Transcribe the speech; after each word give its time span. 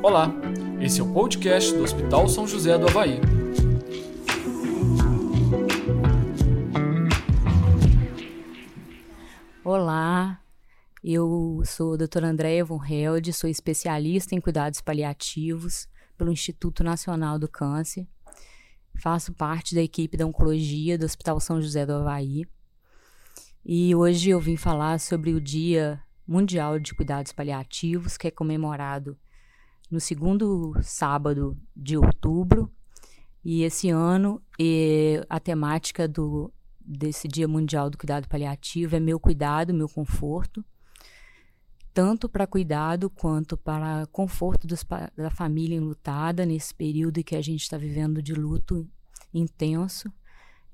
Olá, 0.00 0.32
esse 0.80 1.00
é 1.00 1.02
o 1.02 1.12
podcast 1.12 1.74
do 1.74 1.82
Hospital 1.82 2.28
São 2.28 2.46
José 2.46 2.78
do 2.78 2.86
Havaí. 2.86 3.20
Olá, 9.64 10.40
eu 11.02 11.62
sou 11.64 11.94
a 11.94 11.96
doutora 11.96 12.28
Andréia 12.28 12.64
Von 12.64 12.80
Held, 12.82 13.32
sou 13.32 13.50
especialista 13.50 14.36
em 14.36 14.40
cuidados 14.40 14.80
paliativos 14.80 15.88
pelo 16.16 16.30
Instituto 16.30 16.84
Nacional 16.84 17.36
do 17.36 17.48
Câncer. 17.48 18.06
Faço 19.02 19.32
parte 19.32 19.74
da 19.74 19.82
equipe 19.82 20.16
da 20.16 20.26
Oncologia 20.26 20.96
do 20.96 21.06
Hospital 21.06 21.40
São 21.40 21.60
José 21.60 21.84
do 21.84 21.94
Havaí. 21.94 22.46
E 23.64 23.94
hoje 23.96 24.30
eu 24.30 24.40
vim 24.40 24.56
falar 24.56 25.00
sobre 25.00 25.34
o 25.34 25.40
Dia 25.40 26.00
Mundial 26.26 26.78
de 26.78 26.94
Cuidados 26.94 27.32
Paliativos, 27.32 28.16
que 28.16 28.28
é 28.28 28.30
comemorado 28.30 29.18
no 29.90 30.00
segundo 30.00 30.74
sábado 30.82 31.56
de 31.74 31.96
outubro. 31.96 32.70
E 33.44 33.62
esse 33.62 33.88
ano 33.88 34.42
e 34.58 35.24
a 35.28 35.40
temática 35.40 36.06
do, 36.06 36.52
desse 36.80 37.28
Dia 37.28 37.48
Mundial 37.48 37.88
do 37.88 37.98
Cuidado 37.98 38.28
Paliativo 38.28 38.96
é 38.96 39.00
meu 39.00 39.18
cuidado, 39.18 39.72
meu 39.72 39.88
conforto, 39.88 40.64
tanto 41.94 42.28
para 42.28 42.46
cuidado 42.46 43.10
quanto 43.10 43.56
para 43.56 44.06
conforto 44.06 44.66
dos, 44.66 44.84
da 45.16 45.30
família 45.30 45.76
enlutada 45.76 46.44
nesse 46.46 46.74
período 46.74 47.24
que 47.24 47.36
a 47.36 47.42
gente 47.42 47.62
está 47.62 47.76
vivendo 47.76 48.22
de 48.22 48.34
luto 48.34 48.88
intenso. 49.32 50.12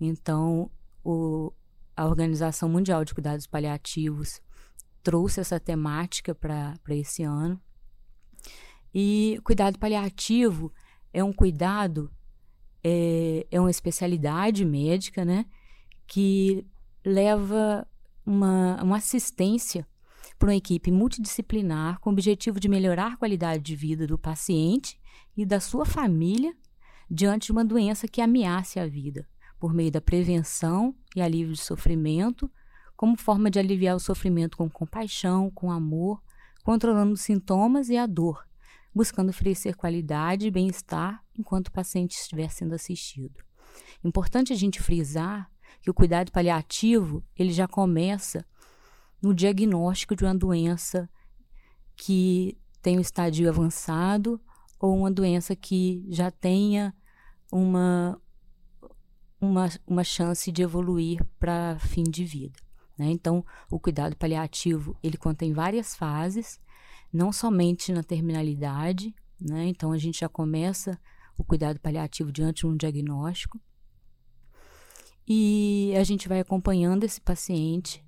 Então, 0.00 0.70
o, 1.02 1.52
a 1.96 2.06
Organização 2.06 2.69
Mundial 2.69 3.05
de 3.05 3.14
Cuidados 3.14 3.46
Paliativos 3.46 4.41
trouxe 5.02 5.41
essa 5.41 5.60
temática 5.60 6.34
para 6.34 6.78
esse 6.88 7.22
ano. 7.22 7.60
E 8.95 9.41
cuidado 9.43 9.78
paliativo 9.78 10.73
é 11.12 11.25
um 11.25 11.33
cuidado, 11.33 12.11
é, 12.83 13.45
é 13.51 13.59
uma 13.59 13.70
especialidade 13.70 14.64
médica, 14.64 15.25
né? 15.25 15.47
Que 16.06 16.64
leva 17.05 17.86
uma, 18.25 18.81
uma 18.83 18.97
assistência 18.98 19.86
para 20.39 20.48
uma 20.48 20.56
equipe 20.56 20.91
multidisciplinar 20.91 21.98
com 21.98 22.11
o 22.11 22.12
objetivo 22.12 22.61
de 22.61 22.69
melhorar 22.69 23.12
a 23.12 23.17
qualidade 23.17 23.62
de 23.62 23.75
vida 23.75 24.06
do 24.06 24.19
paciente 24.19 24.98
e 25.36 25.45
da 25.45 25.58
sua 25.58 25.84
família 25.84 26.55
diante 27.11 27.47
de 27.47 27.53
uma 27.53 27.64
doença 27.64 28.08
que 28.08 28.20
ameace 28.20 28.79
a 28.79 28.86
vida, 28.86 29.27
por 29.58 29.75
meio 29.75 29.91
da 29.91 30.01
prevenção 30.01 30.95
e 31.14 31.20
alívio 31.20 31.53
de 31.53 31.61
sofrimento, 31.61 32.51
como 32.97 33.17
forma 33.17 33.51
de 33.51 33.58
aliviar 33.58 33.97
o 33.97 34.01
sofrimento 34.01 34.56
com 34.56 34.70
compaixão, 34.70 35.51
com 35.51 35.70
amor, 35.70 36.23
controlando 36.62 37.12
os 37.12 37.20
sintomas 37.20 37.89
e 37.89 37.97
a 37.97 38.06
dor, 38.06 38.47
buscando 38.95 39.31
oferecer 39.31 39.75
qualidade 39.75 40.47
e 40.47 40.50
bem-estar 40.50 41.23
enquanto 41.37 41.69
o 41.69 41.73
paciente 41.73 42.12
estiver 42.12 42.50
sendo 42.50 42.75
assistido. 42.75 43.42
Importante 44.05 44.53
a 44.53 44.56
gente 44.56 44.81
frisar 44.81 45.51
que 45.81 45.91
o 45.91 45.95
cuidado 45.95 46.31
paliativo 46.31 47.25
ele 47.36 47.53
já 47.53 47.67
começa 47.67 48.47
no 49.20 49.34
diagnóstico 49.34 50.14
de 50.14 50.25
uma 50.25 50.34
doença 50.34 51.09
que 51.97 52.56
tem 52.81 52.98
um 52.98 53.01
estádio 53.01 53.48
avançado 53.48 54.41
ou 54.78 54.97
uma 54.97 55.11
doença 55.11 55.56
que 55.56 56.05
já 56.08 56.31
tenha 56.31 56.95
uma, 57.51 58.20
uma, 59.41 59.69
uma 59.86 60.05
chance 60.05 60.53
de 60.53 60.62
evoluir 60.62 61.25
para 61.39 61.79
fim 61.79 62.05
de 62.05 62.25
vida. 62.25 62.58
Né? 62.98 63.11
Então, 63.11 63.45
o 63.70 63.81
cuidado 63.81 64.17
paliativo 64.17 64.97
ele 65.03 65.17
contém 65.17 65.53
várias 65.53 65.97
fases 65.97 66.61
não 67.15 67.33
somente 67.33 67.93
na 67.93 68.03
terminalidade, 68.03 69.15
né? 69.41 69.67
Então 69.67 69.93
a 69.93 69.98
gente 69.98 70.19
já 70.19 70.29
começa 70.29 71.01
o 71.39 71.45
cuidado 71.45 71.79
paliativo 71.79 72.33
diante 72.33 72.62
de 72.62 72.67
um 72.67 72.77
diagnóstico. 72.77 73.61
E 75.27 75.95
a 75.97 76.03
gente 76.03 76.29
vai 76.29 76.41
acompanhando 76.41 77.05
esse 77.05 77.20
paciente, 77.20 78.05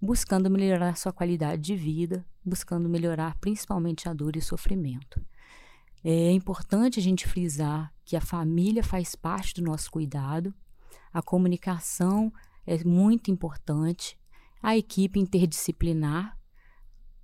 buscando 0.00 0.50
melhorar 0.50 0.98
sua 0.98 1.14
qualidade 1.14 1.62
de 1.62 1.74
vida, 1.74 2.26
buscando 2.44 2.90
melhorar 2.90 3.38
principalmente 3.38 4.06
a 4.06 4.12
dor 4.12 4.36
e 4.36 4.42
sofrimento. 4.42 5.24
É 6.04 6.30
importante 6.30 7.00
a 7.00 7.02
gente 7.02 7.26
frisar 7.26 7.90
que 8.04 8.16
a 8.16 8.20
família 8.20 8.84
faz 8.84 9.14
parte 9.14 9.54
do 9.54 9.62
nosso 9.62 9.90
cuidado, 9.90 10.54
a 11.10 11.22
comunicação 11.22 12.30
é 12.66 12.84
muito 12.84 13.30
importante, 13.30 14.18
a 14.62 14.76
equipe 14.76 15.18
interdisciplinar 15.18 16.38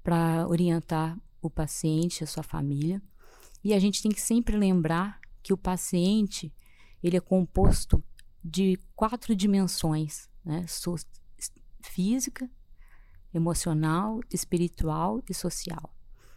para 0.03 0.47
orientar 0.49 1.19
o 1.41 1.51
paciente, 1.51 2.25
a 2.25 2.27
sua 2.27 2.43
família. 2.43 3.03
E 3.63 3.75
a 3.75 3.79
gente 3.79 4.03
tem 4.03 4.11
que 4.11 4.21
sempre 4.21 4.57
lembrar 4.57 5.21
que 5.43 5.53
o 5.53 5.57
paciente 5.57 6.53
ele 7.03 7.17
é 7.17 7.21
composto 7.21 8.03
de 8.43 8.79
quatro 8.95 9.35
dimensões, 9.35 10.29
né? 10.45 10.65
Física, 11.81 12.51
emocional, 13.33 14.21
espiritual 14.33 15.23
e 15.29 15.35
social. 15.35 15.95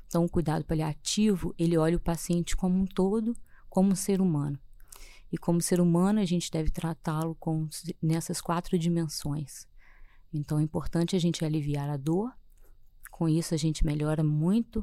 Então, 0.07 0.25
o 0.25 0.29
cuidado 0.29 0.65
paliativo, 0.65 1.55
ele 1.57 1.77
olha 1.77 1.95
o 1.95 2.01
paciente 2.01 2.55
como 2.55 2.77
um 2.77 2.85
todo, 2.85 3.33
como 3.69 3.91
um 3.91 3.95
ser 3.95 4.19
humano. 4.19 4.59
E 5.31 5.37
como 5.37 5.61
ser 5.61 5.79
humano, 5.79 6.19
a 6.19 6.25
gente 6.25 6.51
deve 6.51 6.69
tratá-lo 6.69 7.37
nessas 8.01 8.41
quatro 8.41 8.77
dimensões. 8.77 9.65
Então, 10.33 10.59
é 10.59 10.63
importante 10.63 11.15
a 11.15 11.19
gente 11.19 11.45
aliviar 11.45 11.89
a 11.89 11.95
dor, 11.95 12.33
com 13.21 13.29
isso, 13.29 13.53
a 13.53 13.57
gente 13.57 13.85
melhora 13.85 14.23
muito 14.23 14.79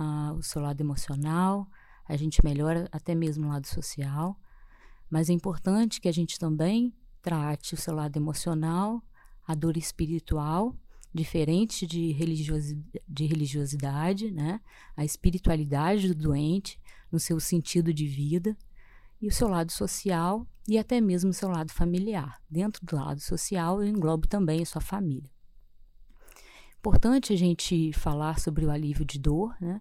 uh, 0.00 0.32
o 0.38 0.42
seu 0.42 0.62
lado 0.62 0.80
emocional, 0.80 1.68
a 2.08 2.16
gente 2.16 2.42
melhora 2.42 2.88
até 2.90 3.14
mesmo 3.14 3.44
o 3.44 3.50
lado 3.50 3.66
social. 3.66 4.40
Mas 5.10 5.28
é 5.28 5.34
importante 5.34 6.00
que 6.00 6.08
a 6.08 6.12
gente 6.12 6.38
também 6.38 6.94
trate 7.20 7.74
o 7.74 7.76
seu 7.76 7.94
lado 7.94 8.16
emocional, 8.16 9.02
a 9.46 9.54
dor 9.54 9.76
espiritual, 9.76 10.74
diferente 11.12 11.86
de, 11.86 12.10
religiosi 12.12 12.82
de 13.06 13.26
religiosidade, 13.26 14.30
né? 14.30 14.62
a 14.96 15.04
espiritualidade 15.04 16.08
do 16.08 16.14
doente 16.14 16.80
no 17.12 17.20
seu 17.20 17.38
sentido 17.38 17.92
de 17.92 18.06
vida, 18.06 18.56
e 19.20 19.28
o 19.28 19.30
seu 19.30 19.46
lado 19.46 19.70
social 19.70 20.48
e 20.66 20.78
até 20.78 21.02
mesmo 21.02 21.32
o 21.32 21.34
seu 21.34 21.50
lado 21.50 21.70
familiar. 21.70 22.40
Dentro 22.48 22.82
do 22.82 22.96
lado 22.96 23.20
social, 23.20 23.82
eu 23.82 23.88
englobo 23.88 24.26
também 24.26 24.62
a 24.62 24.66
sua 24.66 24.80
família 24.80 25.33
importante 26.84 27.32
a 27.32 27.36
gente 27.36 27.94
falar 27.94 28.38
sobre 28.38 28.66
o 28.66 28.70
alívio 28.70 29.06
de 29.06 29.18
dor, 29.18 29.56
né? 29.58 29.80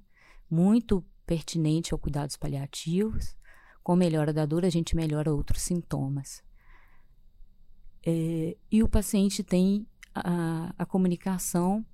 Muito 0.49 1.03
pertinente 1.25 1.93
ao 1.93 1.99
cuidados 1.99 2.37
paliativos. 2.37 3.35
Com 3.83 3.93
melhora 3.93 4.31
da 4.31 4.45
dor, 4.45 4.63
a 4.63 4.69
gente 4.69 4.95
melhora 4.95 5.33
outros 5.33 5.63
sintomas. 5.63 6.41
É, 8.05 8.55
e 8.71 8.81
o 8.81 8.87
paciente 8.87 9.43
tem 9.43 9.85
a, 10.15 10.73
a 10.77 10.85
comunicação 10.85 11.85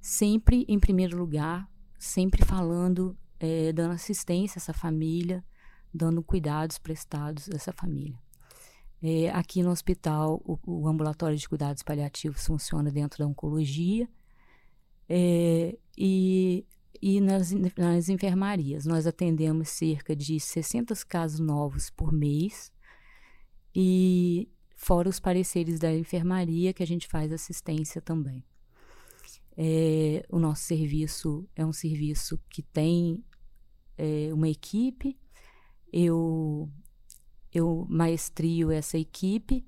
sempre 0.00 0.64
em 0.66 0.80
primeiro 0.80 1.18
lugar, 1.18 1.70
sempre 1.98 2.42
falando, 2.42 3.14
é, 3.38 3.74
dando 3.74 3.92
assistência 3.92 4.58
a 4.58 4.60
essa 4.60 4.72
família, 4.72 5.44
dando 5.92 6.22
cuidados 6.22 6.78
prestados 6.78 7.46
a 7.50 7.56
essa 7.56 7.74
família. 7.74 8.18
É, 9.02 9.28
aqui 9.32 9.62
no 9.62 9.70
hospital, 9.70 10.40
o, 10.46 10.58
o, 10.64 10.88
ambulatório 10.88 11.36
de 11.36 11.46
cuidados 11.46 11.82
paliativos 11.82 12.46
funciona 12.46 12.90
dentro 12.90 13.18
da 13.18 13.26
oncologia 13.26 14.08
é, 15.10 15.76
e 15.98 16.64
e 17.02 17.20
nas, 17.20 17.50
nas 17.76 18.08
enfermarias. 18.08 18.84
Nós 18.84 19.06
atendemos 19.06 19.70
cerca 19.70 20.14
de 20.14 20.38
60 20.38 20.94
casos 21.06 21.40
novos 21.40 21.88
por 21.88 22.12
mês, 22.12 22.70
e 23.74 24.48
fora 24.76 25.08
os 25.08 25.20
pareceres 25.20 25.78
da 25.78 25.94
enfermaria, 25.94 26.72
que 26.72 26.82
a 26.82 26.86
gente 26.86 27.08
faz 27.08 27.32
assistência 27.32 28.00
também. 28.00 28.44
É, 29.56 30.24
o 30.28 30.38
nosso 30.38 30.62
serviço 30.62 31.48
é 31.54 31.64
um 31.64 31.72
serviço 31.72 32.40
que 32.48 32.62
tem 32.62 33.24
é, 33.96 34.30
uma 34.32 34.48
equipe, 34.48 35.18
eu, 35.92 36.70
eu 37.52 37.86
maestrio 37.88 38.70
essa 38.70 38.96
equipe 38.96 39.66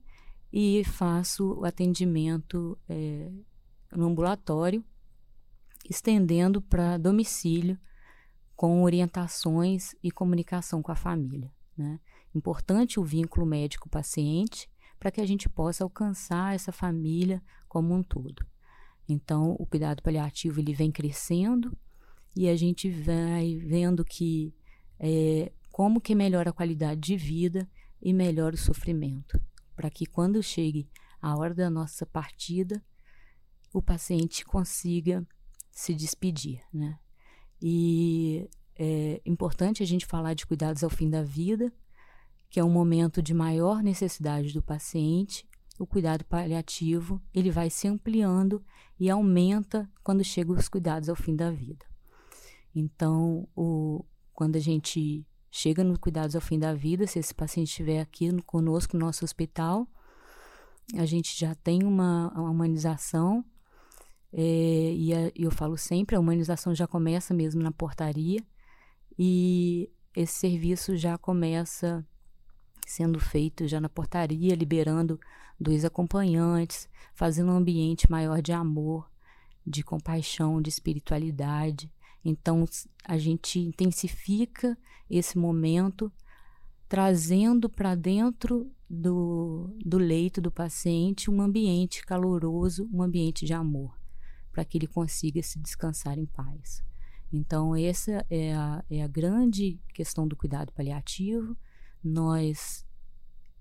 e 0.53 0.85
faço 0.85 1.61
o 1.61 1.65
atendimento 1.65 2.79
é, 2.89 3.31
no 3.95 4.07
ambulatório 4.07 4.85
estendendo 5.89 6.61
para 6.61 6.99
domicílio 6.99 7.79
com 8.55 8.83
orientações 8.83 9.95
e 10.03 10.11
comunicação 10.11 10.83
com 10.83 10.93
a 10.93 10.97
família. 10.97 11.53
Né? 11.77 11.99
Importante 12.35 13.01
o 13.01 13.05
vínculo 13.05 13.45
médico-paciente 13.45 14.71
para 14.99 15.11
que 15.11 15.21
a 15.21 15.27
gente 15.27 15.49
possa 15.49 15.83
alcançar 15.83 16.55
essa 16.55 16.71
família 16.71 17.43
como 17.69 17.95
um 17.95 18.03
todo. 18.03 18.47
Então, 19.09 19.57
o 19.59 19.67
cuidado 19.67 20.03
paliativo 20.03 20.61
ele 20.61 20.73
vem 20.73 20.93
crescendo 20.93 21.77
e 22.37 22.49
a 22.49 22.57
gente 22.57 22.89
vai 22.89 23.57
vendo 23.57 24.05
que 24.05 24.55
é, 24.99 25.53
como 25.71 26.01
que 26.01 26.15
melhora 26.15 26.51
a 26.51 26.53
qualidade 26.53 27.01
de 27.01 27.17
vida 27.17 27.69
e 28.01 28.13
melhora 28.13 28.55
o 28.55 28.59
sofrimento, 28.59 29.41
para 29.75 29.91
que 29.91 30.07
quando 30.07 30.43
chegue 30.43 30.89
a 31.21 31.37
hora 31.37 31.55
da 31.55 31.69
nossa 31.69 32.07
partida, 32.07 32.83
o 33.73 33.83
paciente 33.83 34.45
consiga 34.45 35.27
se 35.73 35.95
despedir, 35.95 36.61
né? 36.73 36.99
E 37.61 38.49
é 38.79 39.21
importante 39.25 39.83
a 39.83 39.87
gente 39.87 40.07
falar 40.07 40.35
de 40.35 40.47
cuidados 40.47 40.85
ao 40.85 40.91
fim 40.91 41.09
da 41.09 41.23
vida, 41.23 41.73
que 42.51 42.61
é 42.61 42.65
um 42.65 42.71
momento 42.71 43.23
de 43.23 43.33
maior 43.33 43.83
necessidade 43.83 44.53
do 44.53 44.63
paciente. 44.63 45.49
O 45.79 45.87
cuidado 45.87 46.25
paliativo 46.25 47.21
ele 47.33 47.51
vai 47.51 47.71
se 47.71 47.89
ampliando 47.89 48.63
e 49.01 49.09
aumenta 49.09 49.91
quando 50.05 50.23
chegam 50.23 50.55
os 50.55 50.69
cuidados 50.69 51.09
ao 51.09 51.17
fim 51.17 51.35
da 51.35 51.51
vida. 51.51 51.85
Então, 52.75 53.49
o, 53.57 54.05
quando 54.33 54.57
a 54.57 54.61
gente 54.61 55.27
chega 55.51 55.85
nos 55.85 55.99
cuidados 55.99 56.35
ao 56.35 56.43
fim 56.43 56.59
da 56.59 56.75
vida, 56.75 57.07
se 57.07 57.19
esse 57.19 57.35
paciente 57.35 57.69
estiver 57.69 58.01
aqui 58.01 58.31
no, 58.31 58.43
conosco 58.43 58.97
no 58.97 59.07
nosso 59.07 59.25
hospital, 59.25 59.87
a 60.95 61.07
gente 61.07 61.39
já 61.39 61.55
tem 61.55 61.85
uma, 61.85 62.33
uma 62.35 62.51
humanização, 62.51 63.45
é, 64.33 64.93
e 64.95 65.13
a, 65.15 65.33
eu 65.35 65.51
falo 65.51 65.77
sempre, 65.77 66.17
a 66.17 66.21
humanização 66.21 66.75
já 66.75 66.87
começa 66.87 67.35
mesmo 67.35 67.63
na 67.63 67.73
portaria, 67.73 68.45
e 69.19 69.91
esse 70.17 70.35
serviço 70.35 70.97
já 70.97 71.19
começa 71.19 72.07
sendo 72.87 73.21
feito 73.21 73.67
já 73.69 73.81
na 73.81 73.89
portaria, 73.89 74.55
liberando 74.55 75.19
dois 75.61 75.85
acompanhantes, 75.85 76.89
fazendo 77.15 77.53
um 77.53 77.57
ambiente 77.57 78.11
maior 78.11 78.43
de 78.43 78.53
amor, 78.53 79.11
de 79.67 79.83
compaixão, 79.83 80.61
de 80.61 80.69
espiritualidade, 80.69 81.91
então, 82.25 82.65
a 83.05 83.19
gente 83.19 83.59
intensifica 83.59 84.79
esse 85.11 85.37
momento, 85.37 86.13
trazendo 86.89 87.69
para 87.69 87.95
dentro 87.95 88.71
do, 88.89 89.75
do 89.85 89.99
leito 89.99 90.41
do 90.41 90.51
paciente 90.51 91.31
um 91.31 91.41
ambiente 91.41 92.05
caloroso, 92.05 92.89
um 92.93 93.03
ambiente 93.03 93.45
de 93.45 93.53
amor, 93.53 93.99
para 94.53 94.65
que 94.65 94.79
ele 94.79 94.87
consiga 94.87 95.43
se 95.43 95.59
descansar 95.59 96.19
em 96.19 96.27
paz. 96.27 96.83
Então, 97.33 97.75
essa 97.75 98.25
é 98.29 98.55
a, 98.55 98.85
é 98.91 99.03
a 99.03 99.09
grande 99.09 99.81
questão 99.95 100.29
do 100.29 100.37
cuidado 100.37 100.71
paliativo. 100.73 101.57
Nós 102.05 102.87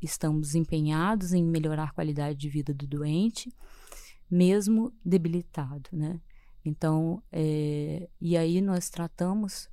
estamos 0.01 0.55
empenhados 0.55 1.31
em 1.31 1.43
melhorar 1.43 1.85
a 1.85 1.93
qualidade 1.93 2.38
de 2.38 2.49
vida 2.49 2.73
do 2.73 2.85
doente, 2.85 3.53
mesmo 4.29 4.93
debilitado, 5.05 5.89
né? 5.93 6.19
Então, 6.65 7.23
é, 7.31 8.09
e 8.19 8.35
aí 8.35 8.61
nós 8.61 8.89
tratamos 8.89 9.69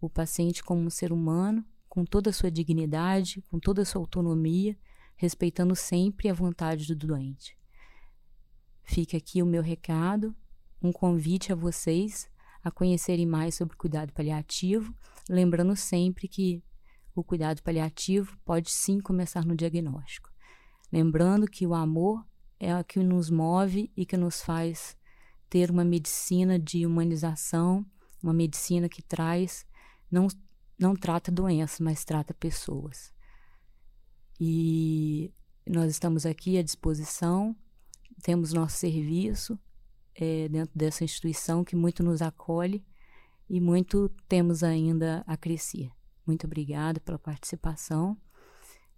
o 0.00 0.08
paciente 0.08 0.62
como 0.62 0.80
um 0.80 0.90
ser 0.90 1.12
humano, 1.12 1.64
com 1.88 2.04
toda 2.04 2.30
a 2.30 2.32
sua 2.32 2.50
dignidade, 2.50 3.42
com 3.42 3.58
toda 3.58 3.82
a 3.82 3.84
sua 3.84 4.00
autonomia, 4.00 4.76
respeitando 5.16 5.76
sempre 5.76 6.28
a 6.28 6.34
vontade 6.34 6.86
do 6.86 7.06
doente. 7.06 7.56
Fica 8.82 9.16
aqui 9.16 9.42
o 9.42 9.46
meu 9.46 9.62
recado, 9.62 10.34
um 10.82 10.92
convite 10.92 11.52
a 11.52 11.56
vocês 11.56 12.28
a 12.62 12.70
conhecerem 12.70 13.26
mais 13.26 13.54
sobre 13.54 13.76
cuidado 13.76 14.12
paliativo, 14.12 14.94
lembrando 15.28 15.74
sempre 15.74 16.28
que 16.28 16.62
o 17.14 17.22
cuidado 17.22 17.62
paliativo 17.62 18.36
pode 18.44 18.70
sim 18.70 19.00
começar 19.00 19.44
no 19.44 19.56
diagnóstico. 19.56 20.30
Lembrando 20.90 21.46
que 21.46 21.66
o 21.66 21.74
amor 21.74 22.24
é 22.58 22.76
o 22.76 22.84
que 22.84 23.00
nos 23.00 23.30
move 23.30 23.90
e 23.96 24.06
que 24.06 24.16
nos 24.16 24.42
faz 24.42 24.96
ter 25.50 25.70
uma 25.70 25.84
medicina 25.84 26.58
de 26.58 26.86
humanização, 26.86 27.84
uma 28.22 28.32
medicina 28.32 28.88
que 28.88 29.02
traz, 29.02 29.66
não, 30.10 30.28
não 30.78 30.94
trata 30.94 31.30
doenças, 31.30 31.80
mas 31.80 32.04
trata 32.04 32.32
pessoas. 32.32 33.12
E 34.40 35.32
nós 35.66 35.90
estamos 35.90 36.24
aqui 36.24 36.56
à 36.56 36.62
disposição, 36.62 37.56
temos 38.22 38.52
nosso 38.52 38.76
serviço 38.76 39.58
é, 40.14 40.48
dentro 40.48 40.72
dessa 40.74 41.04
instituição 41.04 41.64
que 41.64 41.76
muito 41.76 42.02
nos 42.02 42.22
acolhe 42.22 42.84
e 43.48 43.60
muito 43.60 44.10
temos 44.28 44.62
ainda 44.62 45.22
a 45.26 45.36
crescer. 45.36 45.90
Muito 46.26 46.46
obrigada 46.46 47.00
pela 47.00 47.18
participação 47.18 48.16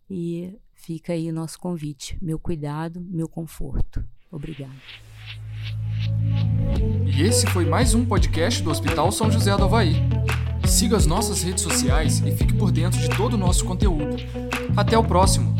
e 0.09 0.59
fica 0.75 1.13
aí 1.13 1.33
nosso 1.33 1.59
convite, 1.59 2.19
meu 2.21 2.39
cuidado, 2.39 3.01
meu 3.01 3.29
conforto. 3.29 4.05
Obrigada. 4.31 4.75
E 7.07 7.23
esse 7.23 7.47
foi 7.47 7.65
mais 7.65 7.95
um 7.95 8.05
podcast 8.05 8.63
do 8.63 8.71
Hospital 8.71 9.11
São 9.13 9.31
José 9.31 9.57
do 9.57 9.65
Havaí. 9.65 9.95
Siga 10.67 10.97
as 10.97 11.07
nossas 11.07 11.43
redes 11.43 11.63
sociais 11.63 12.21
e 12.21 12.33
fique 12.33 12.55
por 12.55 12.73
dentro 12.73 12.99
de 12.99 13.09
todo 13.17 13.35
o 13.35 13.39
nosso 13.39 13.65
conteúdo. 13.65 14.17
Até 14.77 14.99
o 14.99 15.05
próximo! 15.05 15.54